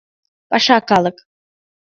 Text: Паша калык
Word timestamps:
Паша 0.49 0.77
калык 0.89 1.17